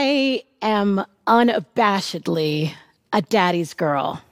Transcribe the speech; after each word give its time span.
I 0.00 0.44
am 0.62 1.04
unabashedly 1.26 2.72
a 3.12 3.20
daddy's 3.20 3.74
girl. 3.74 4.22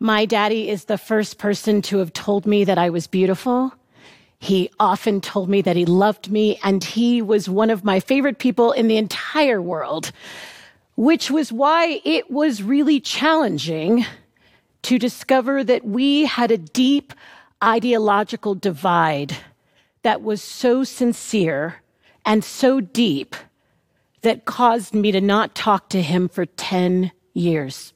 My 0.00 0.24
daddy 0.24 0.70
is 0.70 0.86
the 0.86 0.96
first 0.96 1.36
person 1.36 1.82
to 1.82 1.98
have 1.98 2.14
told 2.14 2.46
me 2.46 2.64
that 2.64 2.78
I 2.78 2.88
was 2.88 3.06
beautiful. 3.06 3.74
He 4.38 4.70
often 4.80 5.20
told 5.20 5.50
me 5.50 5.60
that 5.60 5.76
he 5.76 5.84
loved 5.84 6.30
me, 6.30 6.58
and 6.64 6.82
he 6.82 7.20
was 7.20 7.46
one 7.46 7.68
of 7.68 7.84
my 7.84 8.00
favorite 8.00 8.38
people 8.38 8.72
in 8.72 8.88
the 8.88 8.96
entire 8.96 9.60
world, 9.60 10.12
which 10.96 11.30
was 11.30 11.52
why 11.52 12.00
it 12.02 12.30
was 12.30 12.62
really 12.62 13.00
challenging 13.00 14.06
to 14.80 14.98
discover 14.98 15.62
that 15.62 15.84
we 15.84 16.24
had 16.24 16.50
a 16.50 16.56
deep 16.56 17.12
ideological 17.62 18.54
divide 18.54 19.36
that 20.04 20.22
was 20.22 20.42
so 20.42 20.84
sincere 20.84 21.82
and 22.24 22.42
so 22.42 22.80
deep 22.80 23.36
that 24.24 24.46
caused 24.46 24.94
me 24.94 25.12
to 25.12 25.20
not 25.20 25.54
talk 25.54 25.88
to 25.90 26.02
him 26.02 26.28
for 26.28 26.46
10 26.46 27.12
years. 27.34 27.92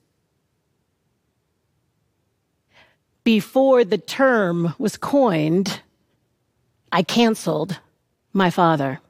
Before 3.25 3.85
the 3.85 3.99
term 3.99 4.75
was 4.79 4.97
coined, 4.97 5.83
I 6.93 7.03
canceled 7.03 7.79
my 8.33 8.51
father. 8.51 9.01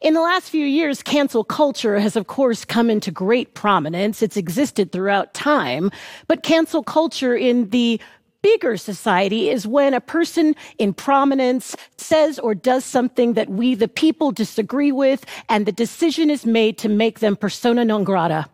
In 0.00 0.14
the 0.14 0.20
last 0.20 0.50
few 0.50 0.66
years, 0.66 1.02
cancel 1.02 1.42
culture 1.42 1.98
has, 1.98 2.16
of 2.16 2.26
course, 2.26 2.64
come 2.64 2.90
into 2.90 3.10
great 3.10 3.54
prominence. 3.54 4.22
It's 4.22 4.36
existed 4.36 4.92
throughout 4.92 5.32
time, 5.32 5.90
but 6.28 6.42
cancel 6.42 6.82
culture 6.82 7.34
in 7.34 7.70
the 7.70 8.00
bigger 8.46 8.76
society 8.76 9.50
is 9.50 9.66
when 9.66 9.92
a 9.92 10.00
person 10.00 10.54
in 10.78 10.94
prominence 10.94 11.74
says 11.96 12.38
or 12.38 12.54
does 12.54 12.84
something 12.84 13.32
that 13.32 13.48
we, 13.48 13.74
the 13.74 13.88
people, 13.88 14.30
disagree 14.30 14.92
with, 14.92 15.26
and 15.48 15.66
the 15.66 15.72
decision 15.72 16.30
is 16.30 16.46
made 16.46 16.78
to 16.78 16.88
make 16.88 17.18
them 17.18 17.34
persona 17.34 17.84
non 17.84 18.04
grata. 18.04 18.46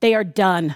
They 0.00 0.16
are 0.16 0.24
done. 0.24 0.74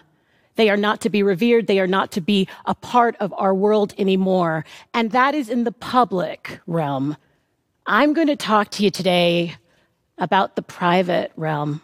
They 0.55 0.71
are 0.71 0.77
not 0.77 1.01
to 1.01 1.11
be 1.11 1.25
revered. 1.25 1.67
They 1.67 1.81
are 1.81 1.89
not 1.89 2.13
to 2.13 2.21
be 2.21 2.47
a 2.65 2.77
part 2.77 3.17
of 3.19 3.35
our 3.37 3.53
world 3.53 3.93
anymore. 3.99 4.65
And 4.93 5.11
that 5.11 5.35
is 5.35 5.51
in 5.51 5.65
the 5.65 5.73
public 5.73 6.61
realm. 6.69 7.17
I'm 7.87 8.15
going 8.15 8.29
to 8.29 8.37
talk 8.37 8.71
to 8.77 8.85
you 8.85 8.91
today 8.93 9.57
about 10.17 10.55
the 10.55 10.63
private 10.63 11.33
realm 11.35 11.83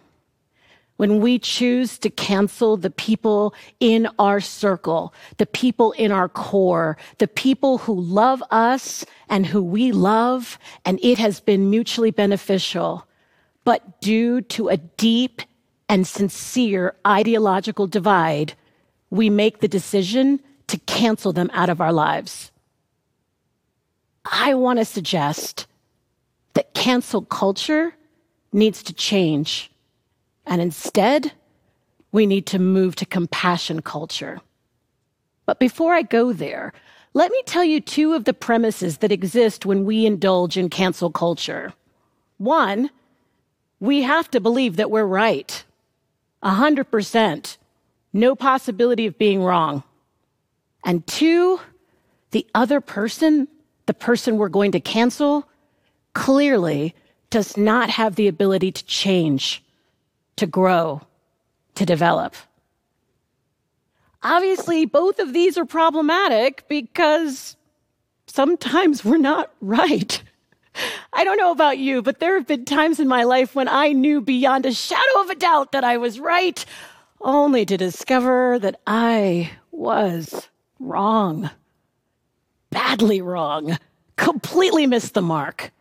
when 1.00 1.18
we 1.18 1.38
choose 1.38 1.98
to 1.98 2.10
cancel 2.10 2.76
the 2.76 2.90
people 2.90 3.54
in 3.80 4.06
our 4.18 4.38
circle, 4.38 5.14
the 5.38 5.46
people 5.46 5.92
in 5.92 6.12
our 6.12 6.28
core, 6.28 6.98
the 7.16 7.26
people 7.26 7.78
who 7.78 7.98
love 7.98 8.42
us 8.50 9.06
and 9.30 9.46
who 9.46 9.62
we 9.62 9.92
love, 9.92 10.58
and 10.84 11.00
it 11.02 11.16
has 11.16 11.40
been 11.40 11.70
mutually 11.70 12.10
beneficial. 12.10 13.06
But 13.64 14.02
due 14.02 14.42
to 14.42 14.68
a 14.68 14.76
deep 14.76 15.40
and 15.88 16.06
sincere 16.06 16.94
ideological 17.06 17.86
divide, 17.86 18.52
we 19.08 19.30
make 19.30 19.60
the 19.60 19.68
decision 19.68 20.38
to 20.66 20.76
cancel 20.80 21.32
them 21.32 21.48
out 21.54 21.70
of 21.70 21.80
our 21.80 21.94
lives. 21.94 22.52
I 24.26 24.52
want 24.52 24.80
to 24.80 24.84
suggest 24.84 25.66
that 26.52 26.74
cancel 26.74 27.22
culture 27.22 27.94
needs 28.52 28.82
to 28.82 28.92
change 28.92 29.70
and 30.50 30.60
instead, 30.60 31.32
we 32.10 32.26
need 32.26 32.44
to 32.46 32.58
move 32.58 32.96
to 32.96 33.06
compassion 33.06 33.80
culture. 33.82 34.40
But 35.46 35.60
before 35.60 35.94
I 35.94 36.02
go 36.02 36.32
there, 36.32 36.72
let 37.14 37.30
me 37.30 37.40
tell 37.46 37.62
you 37.62 37.80
two 37.80 38.14
of 38.14 38.24
the 38.24 38.34
premises 38.34 38.98
that 38.98 39.12
exist 39.12 39.64
when 39.64 39.84
we 39.84 40.04
indulge 40.06 40.56
in 40.56 40.68
cancel 40.68 41.10
culture. 41.10 41.72
One, 42.38 42.90
we 43.78 44.02
have 44.02 44.28
to 44.32 44.40
believe 44.40 44.76
that 44.76 44.90
we're 44.90 45.04
right. 45.04 45.64
Hundred 46.42 46.90
percent. 46.90 47.56
No 48.12 48.34
possibility 48.34 49.06
of 49.06 49.18
being 49.18 49.42
wrong. 49.42 49.84
And 50.84 51.06
two, 51.06 51.60
the 52.32 52.46
other 52.54 52.80
person, 52.80 53.46
the 53.86 53.94
person 53.94 54.36
we're 54.36 54.48
going 54.48 54.72
to 54.72 54.80
cancel, 54.80 55.46
clearly 56.14 56.94
does 57.28 57.56
not 57.56 57.90
have 57.90 58.16
the 58.16 58.26
ability 58.26 58.72
to 58.72 58.84
change 58.86 59.62
to 60.36 60.46
grow, 60.46 61.02
to 61.74 61.84
develop. 61.84 62.34
Obviously, 64.22 64.84
both 64.84 65.18
of 65.18 65.32
these 65.32 65.56
are 65.56 65.64
problematic 65.64 66.64
because 66.68 67.56
sometimes 68.26 69.04
we're 69.04 69.18
not 69.18 69.52
right. 69.60 70.22
I 71.12 71.24
don't 71.24 71.36
know 71.36 71.50
about 71.50 71.78
you, 71.78 72.00
but 72.00 72.20
there 72.20 72.36
have 72.36 72.46
been 72.46 72.64
times 72.64 73.00
in 73.00 73.08
my 73.08 73.24
life 73.24 73.54
when 73.54 73.68
I 73.68 73.92
knew 73.92 74.20
beyond 74.20 74.66
a 74.66 74.72
shadow 74.72 75.20
of 75.20 75.30
a 75.30 75.34
doubt 75.34 75.72
that 75.72 75.84
I 75.84 75.96
was 75.96 76.20
right, 76.20 76.64
only 77.20 77.66
to 77.66 77.76
discover 77.76 78.58
that 78.60 78.80
I 78.86 79.50
was 79.72 80.48
wrong. 80.78 81.50
Badly 82.70 83.20
wrong. 83.20 83.78
Completely 84.16 84.86
missed 84.86 85.14
the 85.14 85.22
mark. 85.22 85.72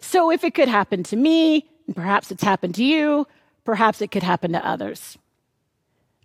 So 0.00 0.30
if 0.30 0.42
it 0.42 0.54
could 0.54 0.68
happen 0.68 1.02
to 1.04 1.16
me, 1.16 1.68
and 1.86 1.94
perhaps 1.94 2.30
it's 2.30 2.42
happened 2.42 2.74
to 2.76 2.84
you, 2.84 3.26
perhaps 3.64 4.00
it 4.00 4.10
could 4.10 4.22
happen 4.22 4.52
to 4.52 4.66
others. 4.66 5.18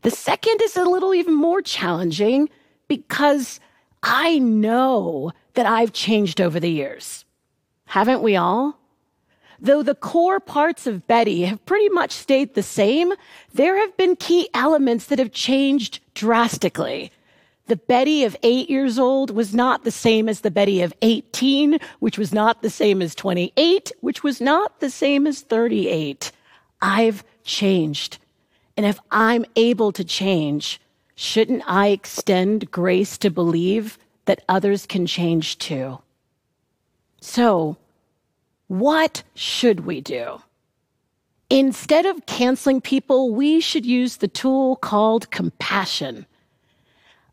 The 0.02 0.12
second 0.12 0.62
is 0.62 0.78
a 0.78 0.86
little 0.86 1.14
even 1.14 1.34
more 1.34 1.62
challenging 1.62 2.50
because 2.88 3.60
I 4.04 4.38
know 4.38 5.32
that 5.56 5.66
I've 5.66 5.94
changed 5.94 6.40
over 6.40 6.60
the 6.60 6.70
years. 6.70 7.26
Haven't 7.86 8.22
we 8.22 8.36
all? 8.36 8.80
Though 9.60 9.84
the 9.84 9.96
core 9.96 10.40
parts 10.40 10.86
of 10.86 11.08
Betty 11.08 11.46
have 11.46 11.66
pretty 11.66 11.90
much 11.90 12.12
stayed 12.12 12.54
the 12.54 12.64
same, 12.64 13.14
there 13.54 13.78
have 13.78 13.96
been 13.98 14.16
key 14.16 14.50
elements 14.54 15.06
that 15.08 15.20
have 15.20 15.32
changed 15.32 16.02
drastically. 16.14 17.12
The 17.68 17.78
Betty 17.78 18.24
of 18.24 18.38
eight 18.44 18.70
years 18.70 19.00
old 19.00 19.32
was 19.32 19.56
not 19.56 19.84
the 19.84 19.92
same 19.92 20.30
as 20.30 20.42
the 20.42 20.52
Betty 20.52 20.82
of 20.82 20.94
18, 21.02 21.80
which 22.00 22.18
was 22.18 22.32
not 22.32 22.62
the 22.62 22.70
same 22.70 23.02
as 23.02 23.16
28, 23.16 23.92
which 24.02 24.22
was 24.24 24.40
not 24.40 24.80
the 24.82 24.90
same 24.92 25.26
as 25.26 25.42
38. 25.42 26.32
I've 26.86 27.24
changed. 27.44 28.20
And 28.78 28.86
if 28.86 29.00
I'm 29.10 29.44
able 29.56 29.92
to 29.94 30.04
change, 30.04 30.80
shouldn't 31.16 31.64
I 31.66 31.88
extend 31.88 32.70
grace 32.70 33.18
to 33.20 33.32
believe 33.32 33.98
that 34.26 34.44
others 34.48 34.86
can 34.86 35.08
change 35.08 35.58
too? 35.58 35.98
So, 37.22 37.78
what 38.68 39.24
should 39.34 39.82
we 39.82 40.00
do? 40.00 40.42
Instead 41.50 42.06
of 42.06 42.28
canceling 42.28 42.82
people, 42.82 43.34
we 43.34 43.60
should 43.62 43.86
use 43.86 44.18
the 44.18 44.28
tool 44.28 44.76
called 44.76 45.32
compassion. 45.32 46.28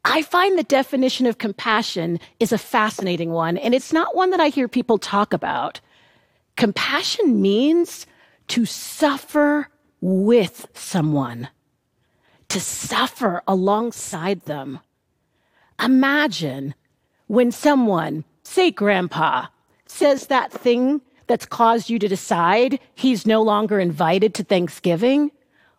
I 0.05 0.23
find 0.23 0.59
the 0.59 0.65
definition 0.65 1.27
of 1.27 1.37
compassion 1.37 2.21
is 2.41 2.53
a 2.53 2.59
fascinating 2.59 3.33
one, 3.33 3.59
and 3.59 3.75
it's 3.75 3.93
not 3.93 4.17
one 4.17 4.31
that 4.31 4.41
I 4.41 4.49
hear 4.49 4.67
people 4.67 4.97
talk 4.97 5.35
about. 5.35 5.81
Compassion 6.57 7.41
means 7.41 8.07
to 8.49 8.65
suffer 8.65 9.69
with 10.01 10.67
someone, 10.75 11.49
to 12.49 12.61
suffer 12.61 13.43
alongside 13.47 14.43
them. 14.43 14.81
Imagine 15.83 16.75
when 17.29 17.51
someone, 17.53 18.25
say 18.43 18.71
grandpa, 18.71 19.47
says 19.87 20.27
that 20.27 20.53
thing 20.53 21.01
that's 21.27 21.47
caused 21.47 21.89
you 21.89 21.99
to 21.99 22.09
decide 22.09 22.79
he's 22.95 23.27
no 23.27 23.43
longer 23.43 23.79
invited 23.79 24.35
to 24.35 24.45
Thanksgiving. 24.45 25.31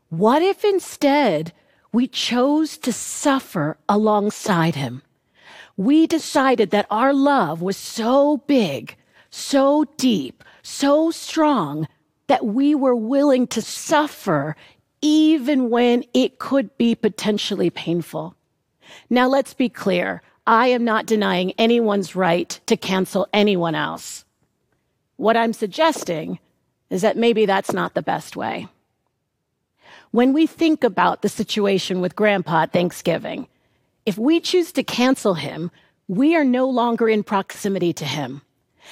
What 0.10 0.42
if 0.42 0.64
instead 0.64 1.54
we 1.92 2.08
chose 2.08 2.78
to 2.80 2.94
suffer 2.94 3.78
alongside 3.90 4.76
him? 4.76 5.04
We 5.76 6.08
decided 6.08 6.72
that 6.72 6.88
our 6.90 7.14
love 7.14 7.62
was 7.62 7.78
so 7.78 8.38
big, 8.48 8.96
so 9.30 9.86
deep, 9.98 10.44
so 10.62 11.12
strong 11.12 11.88
that 12.34 12.48
we 12.48 12.74
were 12.74 12.96
willing 12.96 13.46
to 13.46 13.62
suffer 13.62 14.56
even 15.02 15.70
when 15.70 16.04
it 16.16 16.40
could 16.40 16.76
be 16.80 16.96
potentially 16.96 17.70
painful. 17.70 18.36
Now, 19.08 19.28
let's 19.28 19.54
be 19.54 19.70
clear. 19.70 20.24
I 20.48 20.66
am 20.70 20.84
not 20.84 21.06
denying 21.06 21.52
anyone's 21.60 22.16
right 22.16 22.60
to 22.66 22.76
cancel 22.76 23.28
anyone 23.34 23.76
else. 23.76 24.26
What 25.18 25.38
I'm 25.38 25.54
suggesting 25.54 26.40
is 26.90 27.04
that 27.04 27.18
maybe 27.18 27.46
that's 27.46 27.72
not 27.72 27.94
the 27.94 28.02
best 28.02 28.36
way. 28.36 28.68
When 30.10 30.34
we 30.34 30.48
think 30.48 30.84
about 30.84 31.22
the 31.22 31.30
situation 31.30 32.02
with 32.02 32.16
Grandpa 32.16 32.64
at 32.64 32.74
Thanksgiving, 32.74 33.48
if 34.08 34.18
we 34.18 34.40
choose 34.40 34.72
to 34.72 34.82
cancel 34.82 35.36
him, 35.36 35.70
we 36.08 36.36
are 36.36 36.44
no 36.44 36.68
longer 36.68 37.08
in 37.08 37.22
proximity 37.22 37.94
to 37.94 38.06
him. 38.06 38.42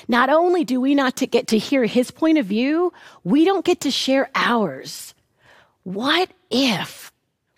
Not 0.08 0.30
only 0.30 0.64
do 0.64 0.80
we 0.80 0.96
not 0.96 1.16
get 1.32 1.48
to 1.48 1.58
hear 1.58 1.86
his 1.86 2.12
point 2.12 2.38
of 2.38 2.46
view, 2.46 2.94
we 3.24 3.46
don't 3.46 3.66
get 3.66 3.82
to 3.82 3.92
share 3.92 4.30
ours. 4.36 5.14
What 5.84 6.30
if 6.50 7.12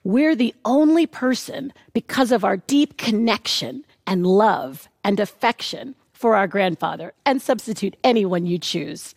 we're 0.03 0.35
the 0.35 0.53
only 0.65 1.05
person, 1.05 1.73
because 1.93 2.31
of 2.31 2.43
our 2.43 2.57
deep 2.57 2.97
connection 2.97 3.85
and 4.05 4.27
love 4.27 4.89
and 5.03 5.19
affection 5.19 5.95
for 6.11 6.35
our 6.35 6.47
grandfather, 6.47 7.13
and 7.25 7.41
substitute 7.41 7.95
anyone 8.03 8.45
you 8.45 8.57
choose? 8.57 9.15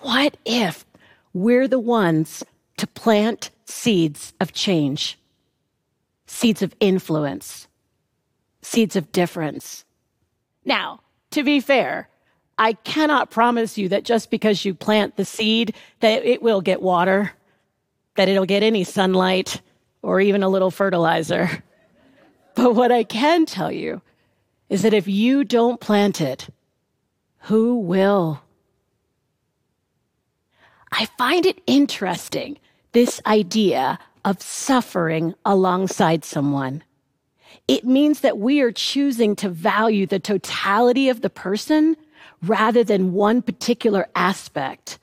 What 0.00 0.36
if 0.44 0.84
we're 1.32 1.68
the 1.68 1.78
ones 1.78 2.42
to 2.76 2.86
plant 2.86 3.50
seeds 3.66 4.32
of 4.40 4.52
change, 4.52 5.18
seeds 6.26 6.62
of 6.62 6.74
influence, 6.80 7.68
seeds 8.62 8.96
of 8.96 9.10
difference. 9.12 9.84
Now, 10.64 11.00
to 11.30 11.42
be 11.42 11.60
fair, 11.60 12.08
I 12.60 12.74
cannot 12.74 13.30
promise 13.30 13.78
you 13.78 13.88
that 13.88 14.04
just 14.04 14.30
because 14.30 14.66
you 14.66 14.74
plant 14.74 15.16
the 15.16 15.24
seed 15.24 15.74
that 16.00 16.26
it 16.26 16.42
will 16.42 16.60
get 16.60 16.82
water, 16.82 17.32
that 18.16 18.28
it'll 18.28 18.44
get 18.44 18.62
any 18.62 18.84
sunlight 18.84 19.62
or 20.02 20.20
even 20.20 20.42
a 20.42 20.48
little 20.50 20.70
fertilizer. 20.70 21.64
But 22.54 22.74
what 22.74 22.92
I 22.92 23.04
can 23.04 23.46
tell 23.46 23.72
you 23.72 24.02
is 24.68 24.82
that 24.82 24.92
if 24.92 25.08
you 25.08 25.42
don't 25.42 25.80
plant 25.80 26.20
it, 26.20 26.48
who 27.44 27.78
will? 27.78 28.42
I 30.92 31.06
find 31.16 31.46
it 31.46 31.62
interesting, 31.66 32.58
this 32.92 33.22
idea 33.24 33.98
of 34.22 34.42
suffering 34.42 35.34
alongside 35.46 36.26
someone. 36.26 36.82
It 37.66 37.86
means 37.86 38.20
that 38.20 38.36
we 38.36 38.60
are 38.60 38.72
choosing 38.72 39.34
to 39.36 39.48
value 39.48 40.06
the 40.06 40.18
totality 40.18 41.08
of 41.08 41.22
the 41.22 41.30
person 41.30 41.96
rather 42.42 42.82
than 42.84 43.12
one 43.12 43.42
particular 43.42 44.08
aspect, 44.14 44.98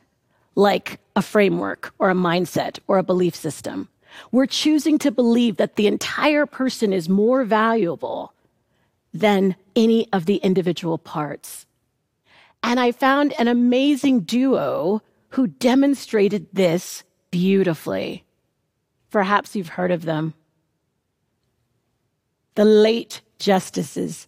like 0.55 0.99
a 1.15 1.21
framework 1.21 1.93
or 1.99 2.09
a 2.09 2.15
mindset 2.15 2.79
or 2.87 2.97
a 2.97 3.03
belief 3.03 3.35
system. 3.35 3.89
We're 4.31 4.47
choosing 4.47 4.97
to 4.99 5.11
believe 5.11 5.57
that 5.57 5.75
the 5.75 5.87
entire 5.87 6.45
person 6.45 6.93
is 6.93 7.07
more 7.07 7.43
valuable 7.43 8.33
than 9.13 9.55
any 9.75 10.07
of 10.11 10.25
the 10.25 10.37
individual 10.37 10.97
parts. 10.97 11.65
And 12.63 12.79
I 12.79 12.91
found 12.91 13.33
an 13.39 13.47
amazing 13.47 14.21
duo 14.21 15.01
who 15.29 15.47
demonstrated 15.47 16.47
this 16.53 17.03
beautifully. 17.31 18.23
Perhaps 19.11 19.55
you've 19.55 19.69
heard 19.69 19.91
of 19.91 20.03
them. 20.03 20.33
The 22.55 22.65
late 22.65 23.21
justices 23.39 24.27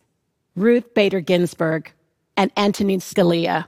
Ruth 0.55 0.93
Bader 0.93 1.21
Ginsburg 1.21 1.91
and 2.39 2.53
Antonin 2.55 3.01
Scalia 3.01 3.65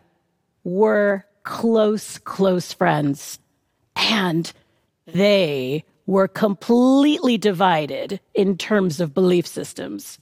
were 0.63 1.25
close, 1.43 2.17
close 2.19 2.71
friends. 2.71 3.37
And 3.97 4.49
they 5.05 5.83
were 6.05 6.29
completely 6.29 7.37
divided 7.37 8.21
in 8.33 8.57
terms 8.57 9.01
of 9.01 9.13
belief 9.13 9.45
systems. 9.45 10.19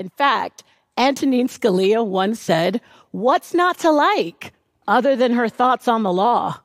In 0.00 0.08
fact, 0.08 0.64
Antonin 0.96 1.46
Scalia 1.46 2.04
once 2.04 2.40
said, 2.40 2.80
What's 3.12 3.54
not 3.54 3.78
to 3.78 3.92
like 3.92 4.52
other 4.88 5.14
than 5.14 5.30
her 5.34 5.48
thoughts 5.48 5.86
on 5.86 6.02
the 6.02 6.12
law? 6.12 6.58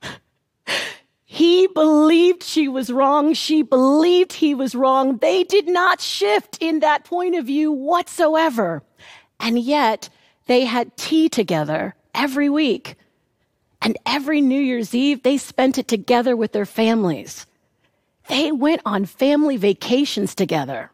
he 1.24 1.66
believed 1.74 2.44
she 2.44 2.68
was 2.68 2.92
wrong. 2.92 3.34
She 3.34 3.62
believed 3.62 4.32
he 4.32 4.54
was 4.54 4.76
wrong. 4.76 5.16
They 5.16 5.42
did 5.42 5.66
not 5.66 6.00
shift 6.00 6.56
in 6.60 6.78
that 6.80 7.02
point 7.02 7.34
of 7.34 7.46
view 7.46 7.72
whatsoever. 7.72 8.84
And 9.40 9.58
yet, 9.58 10.08
they 10.46 10.64
had 10.64 10.96
tea 10.96 11.28
together 11.28 11.94
every 12.14 12.48
week. 12.48 12.96
And 13.82 13.98
every 14.06 14.40
New 14.40 14.60
Year's 14.60 14.94
Eve, 14.94 15.22
they 15.22 15.36
spent 15.36 15.78
it 15.78 15.88
together 15.88 16.36
with 16.36 16.52
their 16.52 16.66
families. 16.66 17.46
They 18.28 18.50
went 18.50 18.80
on 18.86 19.04
family 19.04 19.56
vacations 19.56 20.34
together. 20.34 20.90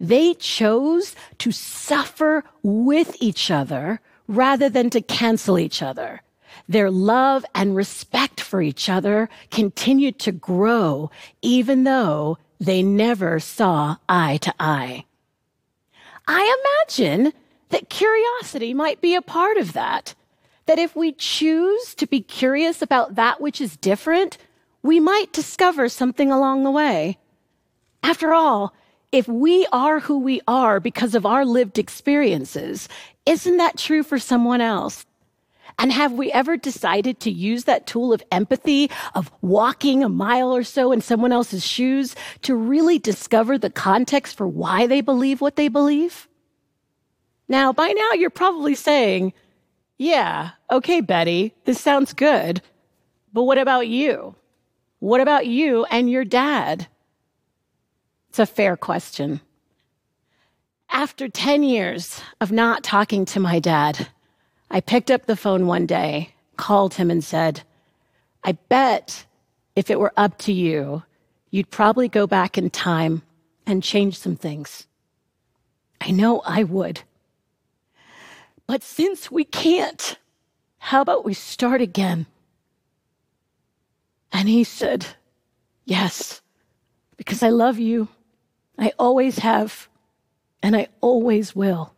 They 0.00 0.34
chose 0.34 1.14
to 1.38 1.52
suffer 1.52 2.44
with 2.62 3.16
each 3.20 3.50
other 3.50 4.00
rather 4.26 4.70
than 4.70 4.90
to 4.90 5.02
cancel 5.02 5.58
each 5.58 5.82
other. 5.82 6.22
Their 6.68 6.90
love 6.90 7.44
and 7.54 7.76
respect 7.76 8.40
for 8.40 8.62
each 8.62 8.88
other 8.88 9.28
continued 9.50 10.18
to 10.20 10.32
grow 10.32 11.10
even 11.42 11.84
though 11.84 12.38
they 12.58 12.82
never 12.82 13.38
saw 13.40 13.96
eye 14.08 14.38
to 14.38 14.54
eye. 14.58 15.04
I 16.26 16.56
imagine 16.88 17.34
that 17.74 17.88
curiosity 17.88 18.72
might 18.72 19.00
be 19.00 19.16
a 19.16 19.20
part 19.20 19.56
of 19.56 19.72
that. 19.72 20.14
That 20.66 20.78
if 20.78 20.94
we 20.94 21.10
choose 21.10 21.94
to 21.96 22.06
be 22.06 22.20
curious 22.20 22.80
about 22.80 23.16
that 23.16 23.40
which 23.40 23.60
is 23.60 23.76
different, 23.76 24.38
we 24.82 25.00
might 25.00 25.32
discover 25.32 25.88
something 25.88 26.30
along 26.30 26.62
the 26.62 26.70
way. 26.70 27.18
After 28.04 28.32
all, 28.32 28.72
if 29.10 29.26
we 29.26 29.66
are 29.72 29.98
who 29.98 30.20
we 30.20 30.40
are 30.46 30.78
because 30.78 31.16
of 31.16 31.26
our 31.26 31.44
lived 31.44 31.76
experiences, 31.76 32.88
isn't 33.26 33.56
that 33.56 33.76
true 33.76 34.04
for 34.04 34.20
someone 34.20 34.60
else? 34.60 35.04
And 35.76 35.90
have 35.90 36.12
we 36.12 36.30
ever 36.30 36.56
decided 36.56 37.18
to 37.20 37.30
use 37.32 37.64
that 37.64 37.88
tool 37.88 38.12
of 38.12 38.22
empathy, 38.30 38.88
of 39.16 39.32
walking 39.40 40.04
a 40.04 40.08
mile 40.08 40.54
or 40.54 40.62
so 40.62 40.92
in 40.92 41.00
someone 41.00 41.32
else's 41.32 41.66
shoes 41.66 42.14
to 42.42 42.54
really 42.54 43.00
discover 43.00 43.58
the 43.58 43.70
context 43.70 44.36
for 44.36 44.46
why 44.46 44.86
they 44.86 45.00
believe 45.00 45.40
what 45.40 45.56
they 45.56 45.66
believe? 45.66 46.28
Now, 47.48 47.72
by 47.72 47.88
now, 47.88 48.12
you're 48.12 48.30
probably 48.30 48.74
saying, 48.74 49.32
yeah, 49.98 50.50
okay, 50.70 51.00
Betty, 51.00 51.54
this 51.64 51.80
sounds 51.80 52.12
good. 52.12 52.62
But 53.32 53.44
what 53.44 53.58
about 53.58 53.88
you? 53.88 54.34
What 55.00 55.20
about 55.20 55.46
you 55.46 55.84
and 55.86 56.10
your 56.10 56.24
dad? 56.24 56.86
It's 58.30 58.38
a 58.38 58.46
fair 58.46 58.76
question. 58.76 59.40
After 60.90 61.28
10 61.28 61.62
years 61.62 62.20
of 62.40 62.52
not 62.52 62.82
talking 62.82 63.24
to 63.26 63.40
my 63.40 63.58
dad, 63.58 64.08
I 64.70 64.80
picked 64.80 65.10
up 65.10 65.26
the 65.26 65.36
phone 65.36 65.66
one 65.66 65.86
day, 65.86 66.34
called 66.56 66.94
him, 66.94 67.10
and 67.10 67.22
said, 67.22 67.62
I 68.42 68.52
bet 68.52 69.26
if 69.76 69.90
it 69.90 70.00
were 70.00 70.12
up 70.16 70.38
to 70.38 70.52
you, 70.52 71.02
you'd 71.50 71.70
probably 71.70 72.08
go 72.08 72.26
back 72.26 72.56
in 72.56 72.70
time 72.70 73.22
and 73.66 73.82
change 73.82 74.18
some 74.18 74.36
things. 74.36 74.86
I 76.00 76.10
know 76.10 76.40
I 76.40 76.64
would. 76.64 77.02
But 78.66 78.82
since 78.82 79.30
we 79.30 79.44
can't, 79.44 80.18
how 80.78 81.00
about 81.02 81.24
we 81.24 81.34
start 81.34 81.80
again? 81.80 82.26
And 84.32 84.48
he 84.48 84.64
said, 84.64 85.06
Yes, 85.84 86.40
because 87.16 87.42
I 87.42 87.50
love 87.50 87.78
you. 87.78 88.08
I 88.78 88.92
always 88.98 89.38
have, 89.38 89.88
and 90.62 90.74
I 90.74 90.88
always 91.00 91.54
will. 91.54 91.94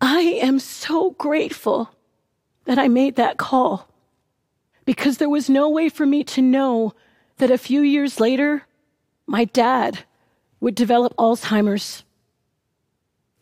I 0.00 0.20
am 0.20 0.60
so 0.60 1.10
grateful 1.12 1.90
that 2.66 2.78
I 2.78 2.86
made 2.88 3.16
that 3.16 3.38
call 3.38 3.88
because 4.84 5.18
there 5.18 5.28
was 5.28 5.50
no 5.50 5.68
way 5.68 5.88
for 5.88 6.06
me 6.06 6.22
to 6.24 6.42
know 6.42 6.94
that 7.38 7.50
a 7.50 7.58
few 7.58 7.80
years 7.80 8.20
later, 8.20 8.62
my 9.26 9.44
dad 9.44 10.00
would 10.60 10.74
develop 10.74 11.14
Alzheimer's. 11.16 12.04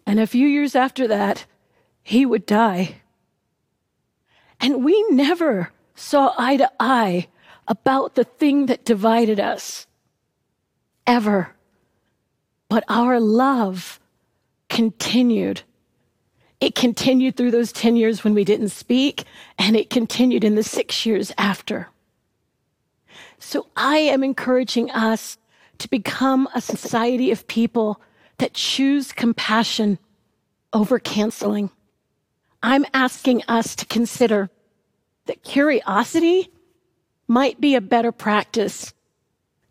And 0.06 0.20
a 0.20 0.26
few 0.26 0.46
years 0.46 0.76
after 0.76 1.08
that, 1.08 1.46
he 2.02 2.24
would 2.24 2.46
die. 2.46 2.96
And 4.60 4.84
we 4.84 5.04
never 5.10 5.72
saw 5.96 6.32
eye 6.38 6.56
to 6.56 6.70
eye 6.78 7.26
about 7.66 8.14
the 8.14 8.24
thing 8.24 8.66
that 8.66 8.84
divided 8.84 9.40
us. 9.40 9.86
Ever. 11.06 11.54
But 12.68 12.84
our 12.88 13.18
love 13.18 14.00
continued. 14.68 15.62
It 16.60 16.74
continued 16.74 17.36
through 17.36 17.50
those 17.50 17.72
10 17.72 17.96
years 17.96 18.24
when 18.24 18.34
we 18.34 18.44
didn't 18.44 18.70
speak, 18.70 19.24
and 19.58 19.76
it 19.76 19.90
continued 19.90 20.44
in 20.44 20.54
the 20.54 20.62
six 20.62 21.04
years 21.04 21.32
after. 21.36 21.88
So 23.38 23.66
I 23.76 23.98
am 23.98 24.24
encouraging 24.24 24.90
us 24.90 25.38
to 25.78 25.88
become 25.88 26.48
a 26.54 26.60
society 26.60 27.30
of 27.30 27.46
people 27.46 28.00
that 28.38 28.54
choose 28.54 29.12
compassion 29.12 29.98
over 30.72 30.98
canceling. 30.98 31.70
I'm 32.62 32.84
asking 32.92 33.42
us 33.48 33.76
to 33.76 33.86
consider 33.86 34.50
that 35.26 35.42
curiosity 35.42 36.50
might 37.28 37.60
be 37.60 37.74
a 37.74 37.80
better 37.80 38.12
practice, 38.12 38.92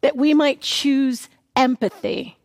that 0.02 0.18
we 0.18 0.34
might 0.34 0.62
choose 0.62 1.30
empathy, 1.56 2.38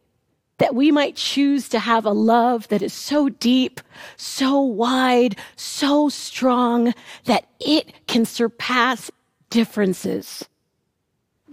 that 0.58 0.74
we 0.74 0.90
might 0.90 1.16
choose 1.16 1.68
to 1.70 1.78
have 1.78 2.04
a 2.04 2.12
love 2.12 2.68
that 2.68 2.82
is 2.82 2.92
so 2.92 3.28
deep, 3.28 3.80
so 4.16 4.60
wide, 4.60 5.36
so 5.56 6.08
strong 6.08 6.94
that 7.24 7.46
it 7.58 8.06
can 8.06 8.24
surpass 8.24 9.10
differences. 9.48 10.44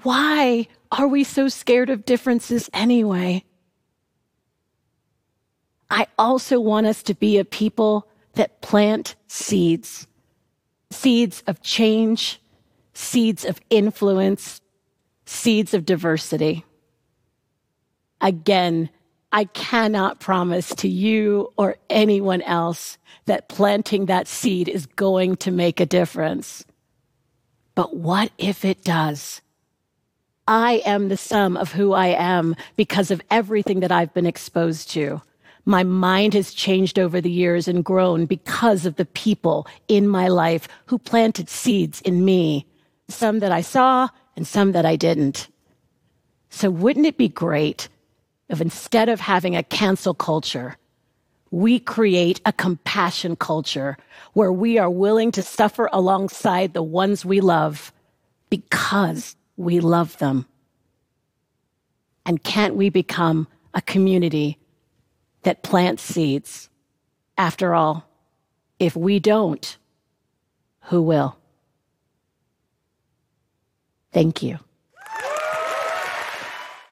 Why 0.03 0.67
are 0.91 1.07
we 1.07 1.23
so 1.23 1.47
scared 1.47 1.89
of 1.89 2.05
differences 2.05 2.69
anyway? 2.73 3.43
I 5.89 6.07
also 6.17 6.59
want 6.59 6.87
us 6.87 7.03
to 7.03 7.13
be 7.13 7.37
a 7.37 7.45
people 7.45 8.07
that 8.33 8.61
plant 8.61 9.15
seeds 9.27 10.07
seeds 10.89 11.43
of 11.47 11.61
change, 11.61 12.41
seeds 12.93 13.43
of 13.43 13.59
influence, 13.69 14.61
seeds 15.25 15.73
of 15.73 15.85
diversity. 15.85 16.63
Again, 18.21 18.89
I 19.31 19.45
cannot 19.45 20.19
promise 20.19 20.73
to 20.75 20.87
you 20.87 21.51
or 21.57 21.75
anyone 21.89 22.41
else 22.43 22.97
that 23.25 23.49
planting 23.49 24.05
that 24.05 24.27
seed 24.27 24.69
is 24.69 24.85
going 24.85 25.35
to 25.37 25.51
make 25.51 25.79
a 25.79 25.85
difference. 25.85 26.63
But 27.75 27.95
what 27.95 28.31
if 28.37 28.63
it 28.63 28.83
does? 28.83 29.41
I 30.47 30.81
am 30.85 31.09
the 31.09 31.17
sum 31.17 31.57
of 31.57 31.73
who 31.73 31.91
I 31.91 32.07
am 32.07 32.55
because 32.77 33.11
of 33.11 33.21
everything 33.29 33.81
that 33.81 33.91
I've 33.91 34.13
been 34.13 34.25
exposed 34.25 34.89
to. 34.91 35.21
My 35.67 35.83
mind 35.83 36.33
has 36.33 36.53
changed 36.53 36.97
over 36.97 37.19
the 37.19 37.29
years 37.29 37.67
and 37.67 37.83
grown 37.83 38.25
because 38.25 38.85
of 38.85 38.95
the 38.95 39.03
people 39.03 39.67
in 39.89 40.07
my 40.07 40.29
life 40.29 40.69
who 40.85 40.97
planted 40.97 41.49
seeds 41.49 41.99
in 42.03 42.23
me, 42.23 42.65
some 43.09 43.39
that 43.39 43.51
I 43.51 43.59
saw 43.59 44.07
and 44.37 44.47
some 44.47 44.71
that 44.71 44.85
I 44.85 44.95
didn't. 44.95 45.49
So 46.49 46.69
wouldn't 46.69 47.05
it 47.05 47.17
be 47.17 47.27
great 47.27 47.89
if 48.47 48.61
instead 48.61 49.09
of 49.09 49.19
having 49.19 49.57
a 49.57 49.63
cancel 49.63 50.13
culture, 50.13 50.77
we 51.51 51.79
create 51.81 52.39
a 52.45 52.53
compassion 52.53 53.35
culture 53.35 53.97
where 54.31 54.53
we 54.53 54.77
are 54.77 54.89
willing 54.89 55.33
to 55.33 55.41
suffer 55.41 55.89
alongside 55.91 56.73
the 56.73 56.81
ones 56.81 57.25
we 57.25 57.41
love 57.41 57.91
because 58.49 59.35
we 59.57 59.81
love 59.81 60.17
them. 60.19 60.45
And 62.25 62.41
can't 62.41 62.75
we 62.75 62.87
become 62.87 63.49
a 63.73 63.81
community 63.81 64.57
that 65.47 65.63
plants 65.63 66.03
seeds? 66.03 66.69
After 67.37 67.73
all, 67.73 68.05
if 68.79 68.97
we 68.97 69.17
don't, 69.17 69.77
who 70.89 71.01
will? 71.01 71.37
Thank 74.11 74.43
you. 74.43 74.59